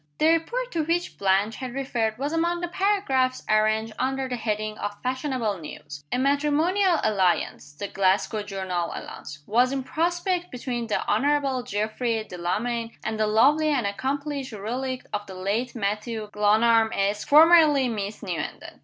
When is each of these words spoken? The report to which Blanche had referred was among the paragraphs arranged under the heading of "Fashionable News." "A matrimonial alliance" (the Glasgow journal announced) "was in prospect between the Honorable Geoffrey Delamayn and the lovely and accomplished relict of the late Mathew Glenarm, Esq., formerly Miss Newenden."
The 0.17 0.29
report 0.29 0.71
to 0.71 0.83
which 0.83 1.19
Blanche 1.19 1.57
had 1.57 1.75
referred 1.75 2.17
was 2.17 2.33
among 2.33 2.61
the 2.61 2.67
paragraphs 2.67 3.43
arranged 3.47 3.93
under 3.99 4.27
the 4.27 4.35
heading 4.35 4.75
of 4.79 4.99
"Fashionable 5.03 5.59
News." 5.59 6.03
"A 6.11 6.17
matrimonial 6.17 6.97
alliance" 7.03 7.73
(the 7.73 7.87
Glasgow 7.87 8.41
journal 8.41 8.91
announced) 8.93 9.43
"was 9.45 9.71
in 9.71 9.83
prospect 9.83 10.49
between 10.49 10.87
the 10.87 11.05
Honorable 11.07 11.61
Geoffrey 11.61 12.23
Delamayn 12.27 12.93
and 13.03 13.19
the 13.19 13.27
lovely 13.27 13.67
and 13.69 13.85
accomplished 13.85 14.53
relict 14.53 15.05
of 15.13 15.27
the 15.27 15.35
late 15.35 15.75
Mathew 15.75 16.29
Glenarm, 16.31 16.91
Esq., 16.91 17.27
formerly 17.27 17.87
Miss 17.87 18.23
Newenden." 18.23 18.79